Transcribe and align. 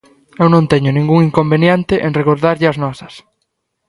Eu 0.41 0.47
non 0.53 0.69
teño 0.71 0.91
ningún 0.95 1.19
inconveniente 1.29 1.95
en 2.05 2.11
recordarlle 2.19 2.67
as 2.71 2.77
nosas. 2.83 3.13